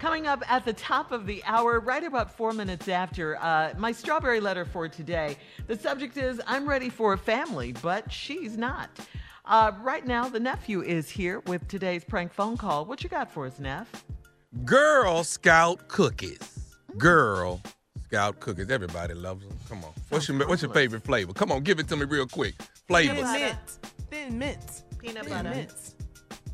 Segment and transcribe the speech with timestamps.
[0.00, 3.90] Coming up at the top of the hour, right about four minutes after, uh, my
[3.92, 5.36] strawberry letter for today.
[5.66, 8.90] The subject is I'm ready for a family, but she's not.
[9.46, 12.84] Uh, right now, the nephew is here with today's prank phone call.
[12.84, 14.04] What you got for us, Neff?
[14.64, 16.74] Girl Scout cookies.
[16.98, 17.60] Girl
[18.04, 18.70] Scout cookies.
[18.70, 19.56] Everybody loves them.
[19.68, 19.92] Come on.
[20.10, 21.32] What's your What's your favorite flavor?
[21.32, 22.54] Come on, give it to me real quick.
[22.86, 23.16] Flavors.
[23.16, 23.38] Thin butter.
[23.38, 23.78] mint.
[24.10, 24.82] Thin mint.
[24.98, 25.50] Peanut Thin butter.
[25.50, 25.94] mint.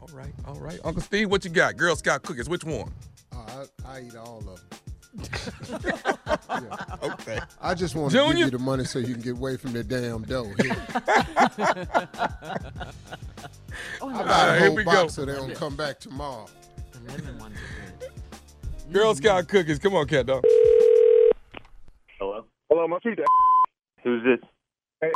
[0.01, 0.79] All right, all right.
[0.85, 1.77] Uncle Steve, what you got?
[1.77, 2.49] Girl Scout cookies.
[2.49, 2.91] Which one?
[3.53, 4.57] Oh, I, I eat all of them.
[6.51, 6.85] Yeah.
[7.03, 7.39] Okay.
[7.61, 8.45] I just want to give Junior?
[8.47, 10.45] you the money so you can get away from the damn dough.
[10.61, 10.77] Here.
[14.01, 15.09] I All got right, a here whole we box go.
[15.09, 16.47] so they don't come back tomorrow.
[16.93, 18.93] The lemon ones are good.
[18.93, 19.79] Girl Scout cookies.
[19.79, 20.45] Come on, cat dog.
[22.19, 22.45] Hello.
[22.71, 23.19] Hello, my feet.
[24.05, 24.39] Who's this?
[25.01, 25.11] Hey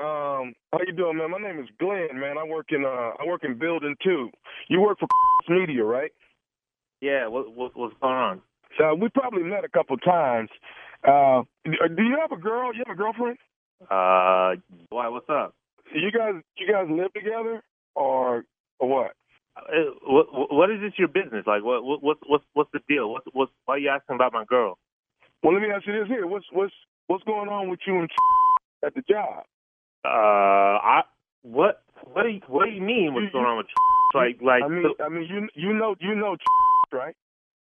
[0.00, 1.30] Um, how you doing, man?
[1.30, 2.36] My name is Glenn, man.
[2.38, 4.30] I work in uh, I work in building two.
[4.68, 5.08] You work for
[5.48, 6.10] media, right?
[7.00, 7.26] Yeah.
[7.28, 8.42] What, what what's going on?
[8.78, 10.50] So we probably met a couple times.
[11.06, 12.74] Uh, do you have a girl?
[12.74, 13.38] You have a girlfriend?
[13.82, 15.08] Uh, why?
[15.08, 15.54] What's up?
[15.94, 17.62] You guys, you guys live together,
[17.94, 18.44] or
[18.78, 19.12] or what?
[19.56, 21.44] Uh, what what is this your business?
[21.46, 23.10] Like what what what's what's what's the deal?
[23.10, 24.78] What's what's why are you asking about my girl?
[25.42, 26.26] Well, let me ask you this here.
[26.26, 26.72] What's what's
[27.06, 28.10] what's going on with you and
[28.84, 29.44] at the job?
[30.04, 31.02] Uh, I
[31.42, 33.14] what what do you what do you mean?
[33.14, 33.66] What's going on with
[34.14, 34.62] like like?
[34.64, 36.36] I mean, so- I mean, you you know you know
[36.92, 37.14] right?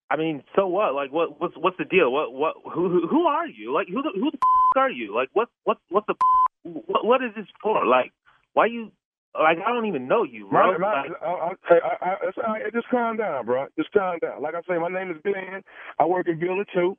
[0.09, 0.93] I mean, so what?
[0.93, 1.39] Like, what?
[1.41, 2.11] What's what's the deal?
[2.11, 2.33] What?
[2.33, 2.55] What?
[2.73, 2.89] Who?
[2.89, 3.73] Who, who are you?
[3.73, 4.01] Like, who?
[4.01, 5.13] The, who the f- are you?
[5.13, 5.49] Like, what?
[5.65, 5.77] What?
[5.89, 6.15] What's the?
[6.63, 7.85] What, what is this for?
[7.85, 8.13] Like,
[8.53, 8.91] why you?
[9.35, 10.77] Like, I don't even know you, bro.
[10.79, 12.15] My, Like, I, I, I,
[12.47, 12.73] I, right.
[12.73, 13.67] Just calm down, bro.
[13.77, 14.41] Just calm down.
[14.41, 15.61] Like I say, my name is Glenn.
[15.99, 16.97] I work in building two.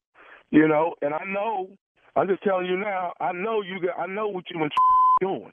[0.50, 1.70] You know, and I know.
[2.14, 3.12] I'm just telling you now.
[3.20, 3.80] I know you.
[3.80, 4.70] Got, I know what you and
[5.20, 5.52] doing.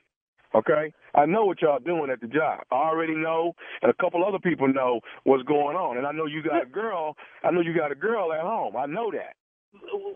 [0.55, 2.61] Okay, I know what y'all doing at the job.
[2.71, 5.97] I already know, and a couple other people know what's going on.
[5.97, 7.15] And I know you got a girl.
[7.43, 8.75] I know you got a girl at home.
[8.77, 9.35] I know that.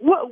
[0.02, 0.32] what?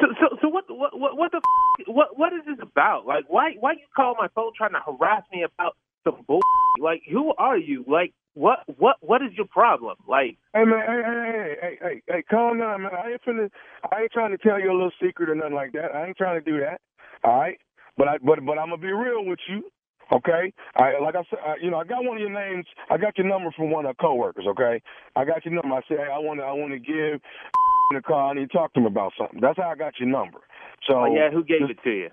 [0.00, 0.64] So, so, so what?
[0.68, 0.98] What?
[0.98, 1.16] What?
[1.16, 1.38] What the?
[1.38, 2.18] F- what?
[2.18, 3.06] What is this about?
[3.06, 3.52] Like, why?
[3.58, 6.40] Why you call my phone trying to harass me about some bull?
[6.80, 7.84] Like, who are you?
[7.88, 8.58] Like, what?
[8.78, 8.96] What?
[9.00, 9.96] What is your problem?
[10.06, 12.92] Like, Hey man, hey, hey, hey, hey, hey, hey, calm down, man.
[12.94, 13.48] I ain't finna,
[13.90, 15.94] I ain't trying to tell you a little secret or nothing like that.
[15.94, 16.80] I ain't trying to do that.
[17.24, 17.58] All right,
[17.96, 19.70] but I, but, but I'm gonna be real with you.
[20.12, 22.66] Okay, I like I said, I, you know, I got one of your names.
[22.90, 24.44] I got your number from one of our coworkers.
[24.48, 24.82] Okay,
[25.16, 25.74] I got your number.
[25.74, 27.20] I said, hey, I want to, I want to give
[27.94, 28.30] the call.
[28.30, 29.40] I need to talk to him about something.
[29.40, 30.40] That's how I got your number.
[30.88, 32.08] So oh, yeah, who gave it to you?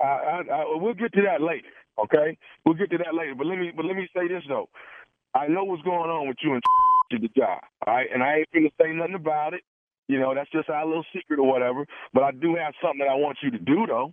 [0.00, 1.68] I, I, I, we'll get to that later.
[1.98, 3.34] Okay, we'll get to that later.
[3.36, 4.68] But let me, but let me say this though.
[5.34, 6.62] I know what's going on with you and
[7.10, 7.60] to the job.
[7.86, 9.62] All right, and I ain't gonna say nothing about it.
[10.08, 11.86] You know, that's just our little secret or whatever.
[12.12, 14.12] But I do have something that I want you to do though.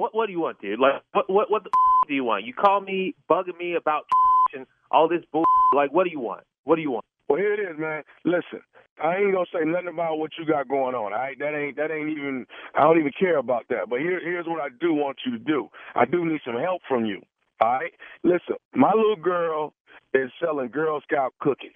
[0.00, 0.80] What What do you want, dude?
[0.80, 1.70] Like, what What What the
[2.08, 2.44] do you want?
[2.44, 4.04] You call me bugging me about
[4.54, 5.44] and all this bull.
[5.74, 6.42] Like, what do you want?
[6.64, 7.04] What do you want?
[7.28, 8.02] Well, here it is, man.
[8.24, 8.60] Listen,
[9.02, 11.12] I ain't gonna say nothing about what you got going on.
[11.12, 12.46] All right, that ain't that ain't even.
[12.76, 13.88] I don't even care about that.
[13.90, 15.68] But here, here's what I do want you to do.
[15.94, 17.22] I do need some help from you.
[17.60, 17.92] All right,
[18.24, 18.56] listen.
[18.74, 19.74] My little girl
[20.14, 21.72] is selling Girl Scout cookies.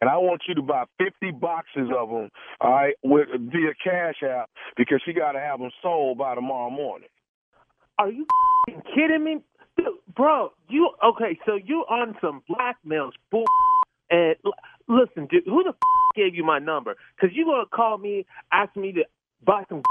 [0.00, 2.30] And I want you to buy 50 boxes of them,
[2.60, 6.70] all right, with via Cash App because she got to have them sold by tomorrow
[6.70, 7.08] morning.
[7.98, 8.26] Are you
[8.94, 9.38] kidding me,
[9.76, 9.86] Dude,
[10.16, 10.52] bro?
[10.68, 11.38] You okay?
[11.46, 13.44] So you on some blackmail bull?
[14.10, 14.36] And
[14.88, 15.76] listen, dude, who the f-
[16.16, 16.96] gave you my number?
[17.16, 19.04] Because you gonna call me, ask me to
[19.44, 19.82] buy some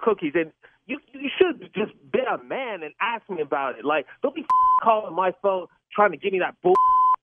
[0.00, 0.52] cookies, and
[0.86, 3.84] you you should just be a man and ask me about it.
[3.84, 4.46] Like, don't be f-
[4.82, 6.74] calling my phone trying to give me that bull.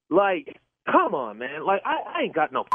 [0.09, 0.59] Like,
[0.91, 1.65] come on, man.
[1.65, 2.67] Like, I, I ain't got no f-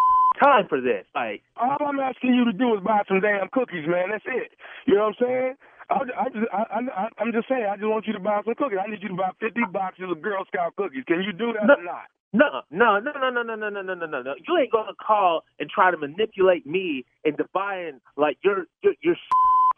[0.42, 1.06] time for this.
[1.14, 4.10] Like, All I'm asking you to do is buy some damn cookies, man.
[4.10, 4.52] That's it.
[4.86, 5.54] You know what I'm saying?
[5.90, 6.62] I, I just, I,
[6.96, 7.64] I, I'm just saying.
[7.70, 8.78] I just want you to buy some cookies.
[8.84, 11.04] I need you to buy 50 boxes of Girl Scout cookies.
[11.06, 11.74] Can you do that No.
[11.74, 12.06] or not?
[12.30, 14.34] No, no, no, no, no, no, no, no, no, no, no, no.
[14.46, 19.16] You ain't gonna call and try to manipulate me into buying like you're you're, you're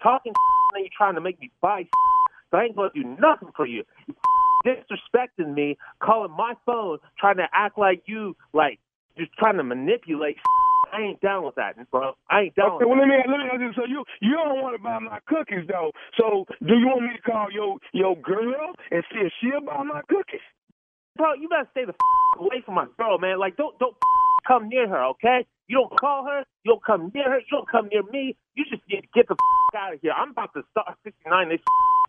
[0.03, 0.33] talking
[0.75, 1.85] and you're trying to make me buy.
[2.51, 3.85] So I ain't gonna do nothing for you.
[4.09, 4.15] You
[4.67, 8.81] disrespecting me, calling my phone, trying to act like you like
[9.21, 10.37] just trying to manipulate.
[10.93, 12.15] I ain't down with that, bro.
[12.29, 12.73] I ain't down.
[12.73, 13.71] Okay, with well let me let me ask you.
[13.77, 15.93] So you you don't want to buy my cookies though.
[16.19, 19.85] So do you want me to call your your girl and see if she'll buy
[19.85, 20.43] my cookies?
[21.17, 22.01] bro, you better stay the f-
[22.41, 23.39] away from my girl, man.
[23.39, 24.09] Like, don't don't f-
[24.49, 25.47] come near her, okay?
[25.69, 26.45] You don't call her.
[26.65, 27.39] You don't come near her.
[27.39, 28.37] You don't come near me.
[28.55, 30.13] You just need to get the f- out of here.
[30.13, 31.49] I'm about to start 69.
[31.49, 31.61] They f-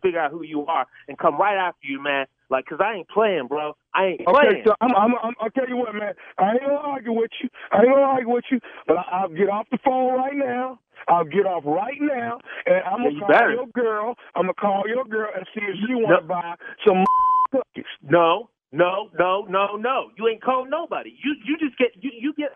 [0.02, 2.26] figure out who you are and come right after you, man.
[2.52, 3.72] Like, cause I ain't playing, bro.
[3.94, 4.64] I ain't Okay, playing.
[4.66, 6.12] so I'm, I'm, I'm, I'll tell you what, man.
[6.38, 7.48] I ain't gonna argue with you.
[7.72, 10.78] I ain't gonna argue with you, but I, I'll get off the phone right now.
[11.08, 13.50] I'll get off right now, and I'm Yeah, gonna you call better.
[13.50, 14.14] your girl.
[14.36, 16.28] I'm gonna call your girl and see if she want to No.
[16.28, 16.54] buy
[16.86, 17.04] some
[17.52, 17.88] cookies.
[18.02, 20.10] No, no, no, no, no.
[20.18, 21.10] You ain't call nobody.
[21.24, 22.50] You you just get you you get.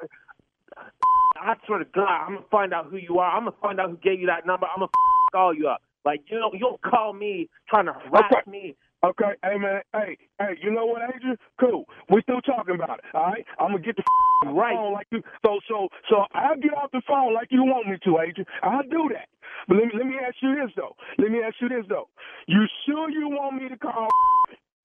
[1.36, 3.34] I swear to God, I'm gonna find out who you are.
[3.34, 4.66] I'm gonna find out who gave you that number.
[4.66, 4.92] I'm gonna
[5.32, 5.80] call you up.
[6.04, 8.42] Like you know, you don't call me trying to harass Okay.
[8.46, 8.76] me.
[9.04, 11.36] Okay, hey man, hey, hey, you know what, Adrian?
[11.60, 11.84] Cool.
[12.10, 13.44] We still talking about it, all right?
[13.60, 14.02] I'm gonna get the
[14.44, 14.74] Right.
[14.76, 15.22] phone like you.
[15.44, 18.46] So, so, so I'll get off the phone like you want me to, Adrian.
[18.62, 19.28] I'll do that.
[19.68, 20.96] But let me let me ask you this though.
[21.18, 22.08] Let me ask you this though.
[22.46, 24.08] You sure you want me to call?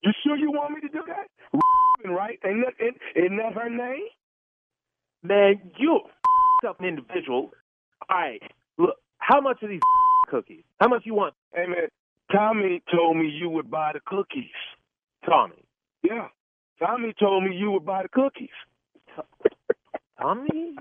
[0.04, 1.30] You sure you want me to do that?
[2.04, 2.40] Right?
[2.44, 4.08] Ain't that ain't, isn't that her name?
[5.24, 6.00] Man, you
[6.64, 7.52] self an individual.
[8.10, 8.42] All right,
[8.80, 9.82] look, how much are these
[10.30, 10.64] cookies?
[10.80, 11.88] How much you want, Hey man,
[12.32, 14.46] Tommy told me you would buy the cookies.
[15.26, 15.64] Tommy?
[16.04, 16.28] Yeah.
[16.80, 18.50] Tommy told me you would buy the cookies.
[20.20, 20.76] Tommy?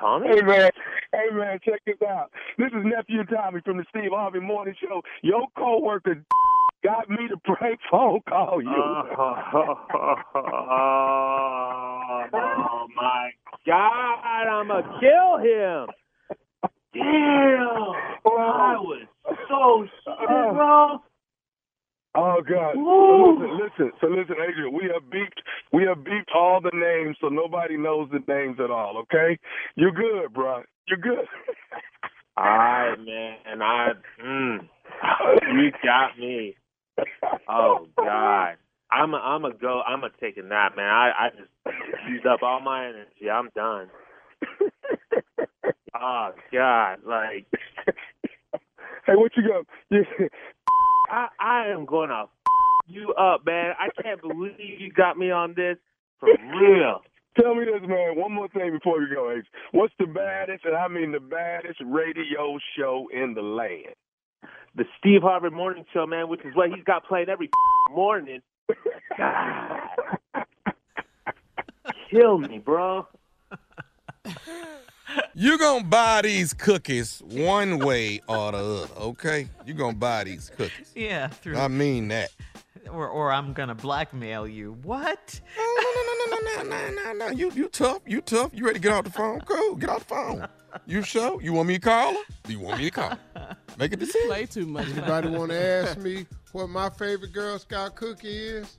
[0.00, 0.28] Tommy?
[0.28, 0.70] Hey man,
[1.12, 2.30] hey man, check this out.
[2.58, 5.02] This is nephew Tommy from the Steve Harvey Morning Show.
[5.22, 6.24] Your coworker
[6.84, 8.70] got me to prank phone call you.
[12.32, 13.30] oh my
[13.66, 14.48] God!
[14.48, 15.86] I'm gonna kill him.
[16.94, 17.92] Damn!
[18.26, 19.06] I was
[19.48, 20.98] so shit, bro.
[22.14, 22.74] oh God!
[22.74, 24.74] So listen, listen, so listen, Adrian.
[24.74, 25.40] We have beeped,
[25.72, 28.98] we have beeped all the names, so nobody knows the names at all.
[29.02, 29.38] Okay?
[29.76, 30.62] You're good, bro.
[30.88, 31.26] You're good.
[32.36, 33.36] All right, man.
[33.46, 33.88] And I
[34.24, 34.58] mm,
[35.54, 36.56] you got me.
[37.48, 38.56] Oh God.
[38.92, 39.82] I'm a, I'm a go.
[39.86, 40.86] I'm a take a nap, man.
[40.86, 43.30] I I just used up all my energy.
[43.32, 43.88] I'm done.
[46.02, 47.46] Oh God, like
[49.06, 49.66] hey, what you got?
[49.90, 50.04] You,
[51.10, 52.26] I I am gonna
[52.90, 53.74] you up, man.
[53.78, 55.76] I can't believe you got me on this
[56.18, 57.00] for real.
[57.40, 58.16] tell me this, man.
[58.16, 59.44] One more thing before we go, Ace.
[59.72, 63.94] What's the baddest, and I mean the baddest radio show in the land?
[64.76, 67.50] The Steve Harvey Morning Show, man, which is what he's got playing every
[67.90, 68.40] morning.
[69.16, 69.80] God.
[72.10, 73.06] Kill me, bro.
[75.34, 79.48] You're gonna buy these cookies one way or the other, okay?
[79.66, 80.92] You're gonna buy these cookies.
[80.94, 82.30] Yeah, through I mean that.
[82.92, 84.72] Or or I'm gonna blackmail you.
[84.82, 85.40] What?
[85.58, 87.32] Oh, no, no, no, no, no, no, no, no.
[87.32, 88.00] You you tough.
[88.06, 88.50] You tough.
[88.54, 89.40] You ready to get off the phone?
[89.40, 89.76] Cool.
[89.76, 90.48] Get off the phone.
[90.86, 91.40] You sure?
[91.42, 92.20] You want me to call her?
[92.44, 93.10] Do you want me to call?
[93.34, 93.56] her?
[93.78, 94.28] Make a decision.
[94.28, 94.88] Play too much.
[94.88, 98.76] Anybody want to ask me what my favorite Girl Scout cookie is?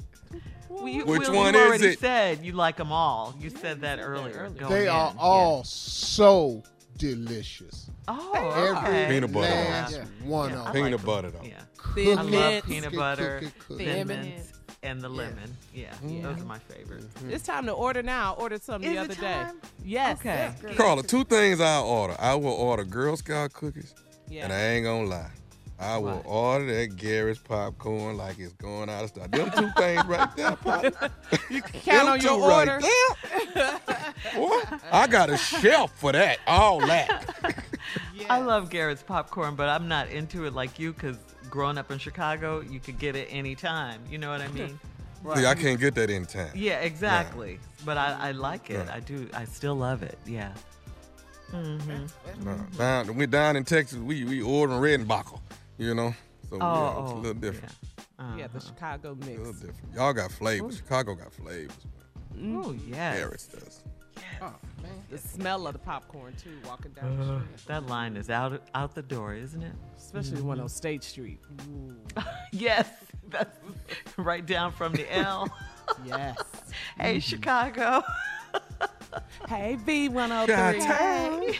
[0.70, 2.00] Well, you, Which Will, one you is already it?
[2.00, 3.36] said you like them all.
[3.38, 4.34] You said that earlier.
[4.38, 4.50] earlier.
[4.52, 4.90] going They in.
[4.90, 5.20] are Yeah.
[5.20, 6.64] all so
[7.02, 7.90] delicious.
[8.08, 9.08] Oh, Every okay.
[9.10, 10.04] Peanut butter last Yeah.
[10.24, 10.82] one Yeah, of I them.
[10.82, 11.44] like Peanut butter though.
[11.44, 11.62] Yeah.
[11.96, 12.68] Thin I love mints.
[12.68, 13.86] peanut butter, cookie, cookie.
[13.86, 14.34] thin Thin
[14.84, 15.58] and the lemon.
[15.74, 16.22] Yeah, Yeah.
[16.24, 17.08] those are my favorites.
[17.20, 17.32] Mm-hmm.
[17.32, 18.34] It's time to order now.
[18.34, 19.60] I ordered some Is the other time?
[19.62, 19.68] day.
[19.84, 20.20] Yes.
[20.20, 20.52] Okay.
[20.76, 22.16] Carla, two things I'll order.
[22.20, 23.94] I will order Girl Scout cookies,
[24.30, 24.44] Yeah.
[24.46, 25.32] and I ain't gonna lie.
[25.82, 26.26] I will What?
[26.28, 29.28] order that Garrett's popcorn like it's going out of style.
[29.30, 31.10] Them two things right there, partner.
[31.50, 32.80] you can count Them on your two order.
[33.56, 33.80] Right.
[34.36, 36.38] Boy, I got a shelf for that.
[36.48, 37.36] All that.
[38.30, 41.18] I love Garrett's popcorn, but I'm not into it like you because
[41.50, 44.02] growing up in Chicago, you could get it anytime.
[44.10, 44.80] You know what I mean?
[45.36, 46.52] See, I can't get that in time.
[46.56, 47.60] yeah, exactly.
[47.86, 48.78] But I, I like it.
[48.80, 48.90] Right.
[48.90, 49.28] I do.
[49.34, 50.18] I still love it.
[50.26, 50.52] Yeah.
[51.52, 52.46] Mm-hmm.
[52.46, 55.38] No, down, we down in Texas, we we ordering Redenbacher,
[55.82, 56.14] you know.
[56.50, 57.74] So yeah, Oh, it's a oh, little different.
[58.20, 58.38] Yeah.
[58.38, 58.68] Yeah, the Uh-huh.
[58.68, 59.38] Chicago A mix.
[59.40, 59.94] little different.
[59.96, 60.78] Y'all got flavors.
[60.78, 61.76] Chicago got flavors.
[62.44, 63.18] Oh yes.
[63.18, 63.84] Harris does.
[65.10, 68.62] The smell of the popcorn too, walking down the Uh, street, that line is out
[68.74, 69.74] out the door, isn't it?
[69.98, 71.40] especially the one on State Street.
[72.52, 72.90] Yes,
[73.30, 73.58] that's
[74.18, 75.48] right down from the L.
[76.06, 76.38] yes.
[77.00, 78.04] hey, Chicago.
[79.48, 81.54] hey V one hundred three.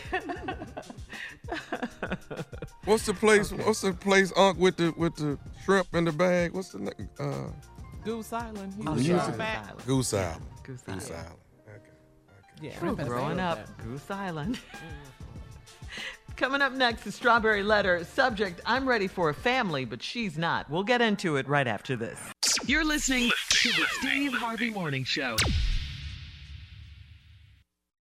[2.84, 3.52] What's the place?
[3.52, 6.52] What's the place, Unc, with the with the shrimp in the bag?
[6.52, 7.08] What's the name?
[7.18, 7.48] Uh,
[8.04, 8.74] Goose Island.
[8.76, 9.38] He Oh, was yeah, Island.
[9.38, 9.64] back.
[9.68, 9.86] Island.
[9.86, 10.44] Goose Island.
[10.64, 11.12] Goose Goose Island.
[11.12, 11.38] Island.
[11.68, 12.68] Okay.
[12.68, 12.76] okay.
[12.82, 13.84] Yeah, Ooh, growing up, that.
[13.84, 14.58] Goose Island.
[16.36, 18.04] Coming up next, the Strawberry Letter.
[18.04, 20.68] Subject I'm ready for a family, but she's not.
[20.70, 22.18] We'll get into it right after this.
[22.66, 25.36] You're listening to the Steve Harvey Morning Show.